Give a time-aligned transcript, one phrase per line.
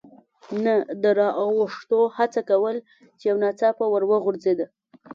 [0.63, 2.75] نه د را اوښتو هڅه کول،
[3.19, 4.59] چې یو ناڅاپه ور وغورځېد.